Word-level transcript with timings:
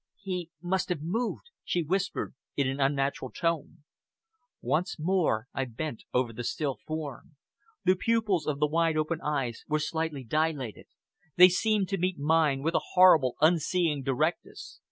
"He 0.17 0.49
must 0.63 0.89
have 0.89 1.03
moved," 1.03 1.51
she 1.63 1.83
whispered 1.83 2.33
in 2.55 2.65
an 2.67 2.79
unnatural 2.79 3.29
tone. 3.29 3.83
Once 4.59 4.97
more 4.97 5.45
I 5.53 5.65
bent 5.65 6.05
over 6.11 6.33
the 6.33 6.43
still 6.43 6.79
form. 6.87 7.35
The 7.85 7.95
pupils 7.95 8.47
of 8.47 8.57
the 8.59 8.65
wide 8.65 8.97
open 8.97 9.21
eyes 9.21 9.63
were 9.67 9.77
slightly 9.77 10.23
dilated; 10.23 10.87
they 11.35 11.49
seemed 11.49 11.87
to 11.89 11.99
meet 11.99 12.17
mine 12.17 12.63
with 12.63 12.73
a 12.73 12.81
horrible, 12.95 13.35
unseeing 13.41 14.01
directness. 14.01 14.79